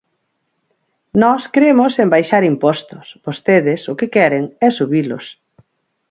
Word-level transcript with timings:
Nós 1.21 1.41
cremos 1.55 1.93
en 2.03 2.07
baixar 2.15 2.43
impostos; 2.53 3.05
vostedes 3.25 3.81
o 3.91 3.93
que 3.99 4.11
queren 4.15 4.43
é 4.65 4.67
subilos. 4.79 5.25